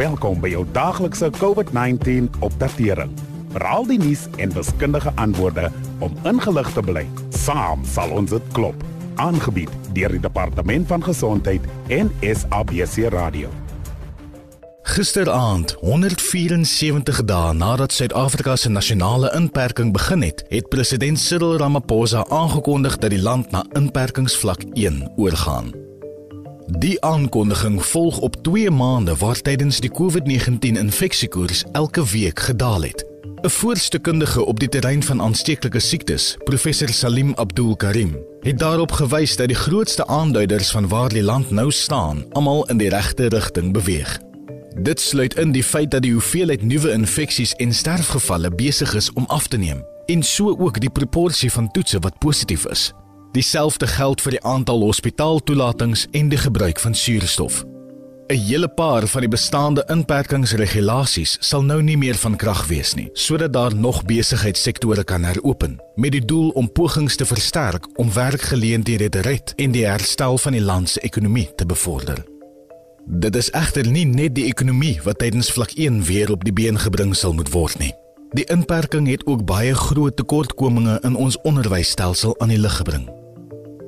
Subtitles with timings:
[0.00, 3.10] Welkom by jou daaglikse COVID-19 opdatering.
[3.52, 5.66] Veral die nuus en wiskundige antwoorde
[6.00, 7.02] om ingelig te bly.
[7.36, 8.80] Saam sal ons dit klop.
[9.20, 13.52] Aangebied deur die Departement van Gesondheid en SABC Radio.
[14.94, 22.96] Gisteraand, 174 dae nadat Suid-Afrika se nasionale inperking begin het, het president Cyril Ramaphosa aangekondig
[23.04, 25.89] dat die land na inperkingsvlak 1 oorgaan.
[26.78, 33.04] Die aankondiging volg op 2 maande waar tydens die COVID-19 infeksiekoers elke week gedaal het.
[33.42, 39.36] 'n Voorstekundige op die terrein van aansteeklike siektes, professor Salim Abdul Karim, het daarop gewys
[39.36, 43.72] dat die grootste aanduiders van waar die land nou staan, almal in die regte rigting
[43.72, 44.18] beweeg.
[44.82, 49.24] Dit sluit in die feit dat die hoeveelheid nuwe infeksies en sterfgevalle besig is om
[49.26, 52.92] af te neem, en so ook die proporsie van toetse wat positief is.
[53.32, 57.64] Dieselfde geld vir die aantal hospitaaltoelatings en die gebruik van suurstof.
[58.30, 63.08] 'n Hele paar van die bestaande inperkingsregulasies sal nou nie meer van krag wees nie,
[63.12, 69.08] sodat daar nog besigheidssektore kan heropen met die doel om pogings te versterk om werkgeleenthede
[69.08, 72.24] te red en die herstel van die land se ekonomie te bevorder.
[73.06, 76.78] Dit is egter nie net die ekonomie wat tydens vlak 1 weer op die been
[76.78, 77.94] gebring sal moet word nie.
[78.30, 83.19] Die inperking het ook baie groot tekortkominge in ons onderwysstelsel aan die lig gebring.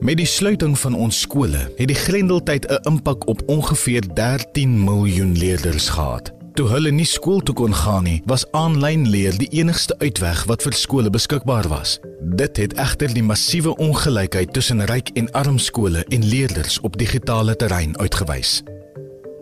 [0.02, 5.36] Met die sluiting van ons skole het die grendeltyd 'n impak op ongeveer 13 miljoen
[5.38, 6.32] leerders gehad.
[6.54, 10.62] Toe hulle nie skool toe kon gaan nie, was aanlyn leer die enigste uitweg wat
[10.62, 11.98] vir skole beskikbaar was.
[12.20, 17.56] Dit het egter die massiewe ongelykheid tussen ryk en arm skole en leerders op digitale
[17.56, 18.62] terrein uitgewys.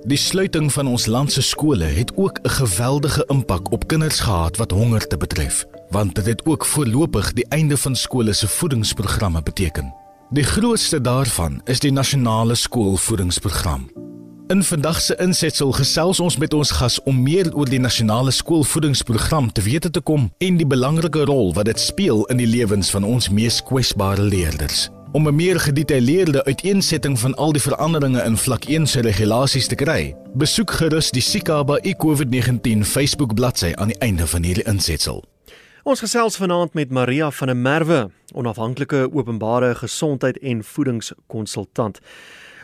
[0.04, 4.56] Die sluiting van ons land se skole het ook 'n geweldige impak op kinders gehad
[4.56, 9.42] wat honger te betref, want dit het ook voorlopig die einde van skole se voedingsprogramme
[9.42, 9.99] beteken.
[10.32, 13.90] Die grootste daarvan is die nasionale skoolvoedingsprogram.
[14.46, 19.48] In vandag se insetsel gesels ons met ons gas om meer oor die nasionale skoolvoedingsprogram
[19.52, 23.04] te wete te kom en die belangrike rol wat dit speel in die lewens van
[23.04, 24.88] ons mees kwesbare leerders.
[25.12, 29.74] Om 'n meer gedetailleerde uiteensetting van al die veranderinge in vlak 1 se regulasies te
[29.74, 35.24] kry, besoek gerus die Sikaba eCovid-19 Facebook bladsy aan die einde van hierdie insetsel.
[35.80, 42.00] Ons gesels vanaand met Maria van der Merwe, onafhanklike openbare gesondheid en voedingskonsultant.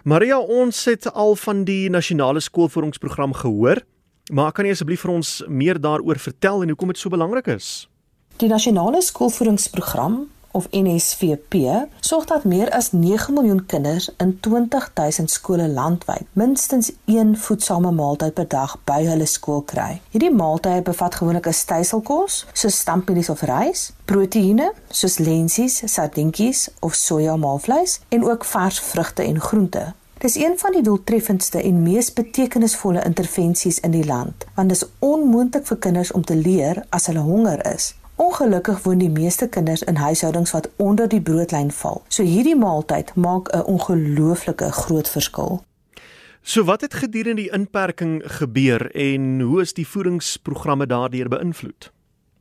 [0.04, 3.80] Maria, ons het al van die nasionale skoolvoedingsprogram gehoor,
[4.28, 7.88] maar kan jy asseblief vir ons meer daaroor vertel en hoekom dit so belangrik is?
[8.36, 11.54] Die nasionale skoolvoedingsprogram of NSVP
[12.00, 18.34] sorg dat meer as 9 miljoen kinders in 20000 skole landwyd minstens een voedsame maaltyd
[18.34, 20.00] per dag by hulle skool kry.
[20.10, 26.94] Hierdie maaltye bevat gewoonlik 'n styselkos soos stamppelies of rys, proteïene soos lensies, sardientjies of
[26.94, 29.92] sojamaalvleis en ook vars vrugte en groente.
[30.18, 34.88] Dis een van die doeltreffendste en mees betekenisvolle intervensies in die land, want dit is
[34.98, 37.94] onmoontlik vir kinders om te leer as hulle honger is.
[38.16, 42.02] Ongelukkig woon die meeste kinders in huishoudings wat onder die broodlyn val.
[42.08, 45.64] So hierdie maaltyd maak 'n ongelooflike groot verskil.
[46.42, 51.92] So wat het gedurende die inperking gebeur en hoe is die voedingsprogramme daardeur beïnvloed?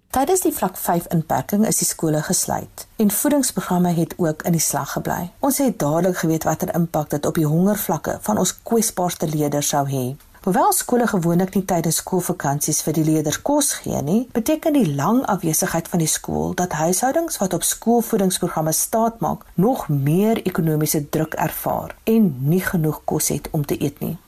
[0.09, 4.61] Tydens die vlak 5 inperking is die skole gesluit en voedingsprogramme het ook in die
[4.61, 5.31] slag gebly.
[5.39, 9.83] Ons het dadelik geweet watter impak dit op die hongervlakke van ons kwesbaarste leerders sou
[9.89, 10.15] hê.
[10.45, 15.23] Hoewel skole gewoonlik nie tydens skoolvakansies vir die leerders kos gee nie, beteken die lang
[15.33, 21.95] afwesigheid van die skool dat huishoudings wat op skoolvoedingsprogramme staatmaak, nog meer ekonomiese druk ervaar
[22.05, 24.19] en nie genoeg kos het om te eet nie.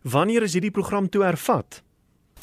[0.00, 1.82] Wanneer is hierdie program toe hervat?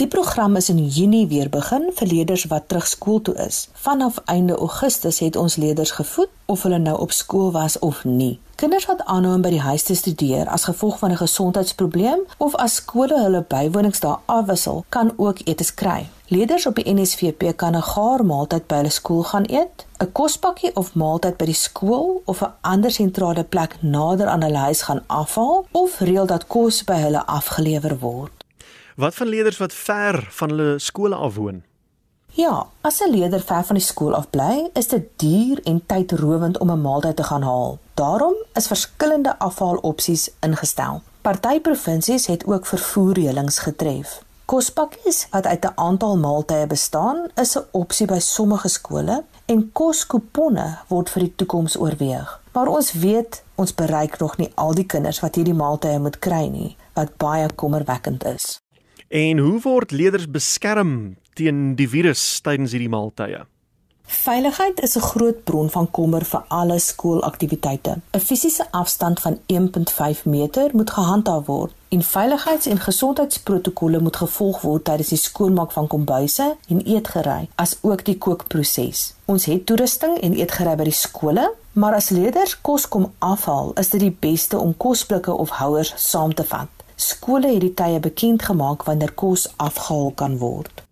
[0.01, 3.67] Die program is in Junie weer begin vir leerders wat terug skool toe is.
[3.73, 8.39] Vanaf einde Augustus het ons leerders gevoed of hulle nou op skool was of nie.
[8.55, 12.55] Kinders wat aanhou om by die huis te studeer as gevolg van 'n gesondheidsprobleem of
[12.55, 16.09] as skole hulle bywonings daar afwissel, kan ook etes kry.
[16.27, 20.75] Leerders op die NSVP kan 'n gaar maaltyd by hulle skool gaan eet, 'n kospakkie
[20.75, 25.03] of maaltyd by die skool of 'n ander sentrale plek nader aan hulle huis gaan
[25.07, 28.42] afhaal of reël dat kos by hulle afgelewer word.
[28.95, 31.63] Wat van leerders wat ver van hulle skole af woon?
[32.29, 36.57] Ja, as 'n leerder ver van die skool af bly, is dit duur en tydrowend
[36.57, 37.79] om 'n maaltyd te gaan haal.
[37.93, 41.01] Daarom is verskillende afhaalopsies ingestel.
[41.21, 44.23] Party provinsies het ook vervoerreëlings getref.
[44.45, 50.77] Kospakkies wat uit 'n aantal maaltye bestaan, is 'n opsie by sommige skole en koskuponne
[50.87, 52.41] word vir die toekoms oorweeg.
[52.51, 56.47] Maar ons weet ons bereik nog nie al die kinders wat hierdie maaltye moet kry
[56.47, 58.62] nie, wat baie kommerwekkend is.
[59.13, 60.93] En hoe word leerders beskerm
[61.37, 63.43] teen die virus tydens hierdie maaltye?
[64.09, 68.01] Veiligheid is 'n groot bron van kommer vir alle skoolaktiwiteite.
[68.13, 74.61] 'n Fisiese afstand van 1.5 meter moet gehandhaaf word En veiligheids- en gesondheidsprotokolle moet gevolg
[74.61, 79.13] word tydens die skoonmaak van kombuise en eetgerei, as ook die kookproses.
[79.25, 83.89] Ons het toerusting en eetgerei by die skole, maar as leerders kos kom afhaal, is
[83.89, 86.82] dit die beste om kosblikke of houers saam te vat.
[86.95, 90.83] Skole het die tye bekend gemaak wanneer kos afgehaal kan word.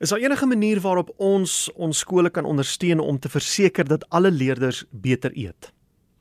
[0.00, 4.30] Is daar enige manier waarop ons ons skole kan ondersteun om te verseker dat alle
[4.30, 5.72] leerders beter eet?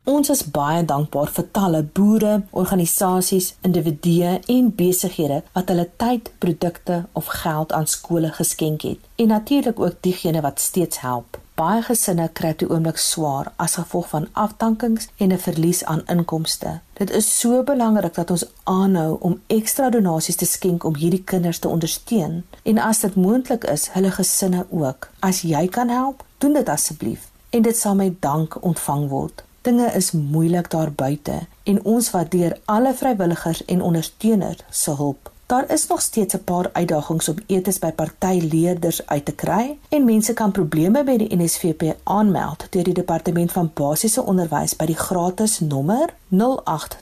[0.09, 7.03] Ons is baie dankbaar vir talle boere, organisasies, individue en besighede wat hulle tyd, produkte
[7.13, 9.05] of geld aan skole geskenk het.
[9.15, 11.37] En natuurlik ook diegene wat steeds help.
[11.59, 16.79] Baie gesinne kry te oomblik swaar as gevolg van aftankings en 'n verlies aan inkomste.
[16.94, 21.59] Dit is so belangrik dat ons aanhou om ekstra donasies te skenk om hierdie kinders
[21.59, 25.09] te ondersteun en as dit moontlik is, hulle gesinne ook.
[25.19, 29.44] As jy kan help, doen dit asseblief en dit sal met dank ontvang word.
[29.61, 35.31] Dinge is moeilik daar buite en ons waardeer alle vrywilligers en ondersteuners se hulp.
[35.49, 39.77] Daar is nog steeds 'n paar uitdagings om etes by party leerders uit te kry
[39.89, 44.85] en mense kan probleme by die NSVP aanmeld deur die departement van basiese onderwys by
[44.85, 46.97] die gratis nommer 0800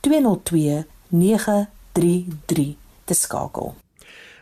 [0.00, 2.74] 202 933
[3.04, 3.74] te skakel.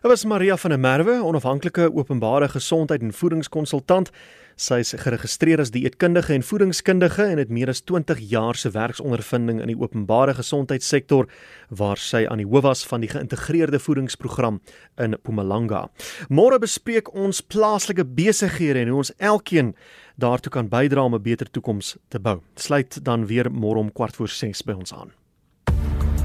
[0.00, 4.11] Dit was Maria van der Merwe, onafhanklike openbare gesondheid en voedingskonsultant.
[4.61, 9.62] Sy is geregistreer as dieetkundige en voedingskundige en het meer as 20 jaar se werksondervinding
[9.62, 11.31] in die openbare gesondheidssektor
[11.81, 14.59] waar sy aan die hoof was van die geïntegreerde voedingsprogram
[15.01, 15.87] in Mpumalanga.
[16.29, 19.73] Môre bespreek ons plaaslike besighede en hoe ons elkeen
[20.21, 22.43] daartoe kan bydra om 'n beter toekoms te bou.
[22.56, 25.19] Sluit dan weer môre om kwart voor 6 by ons aan.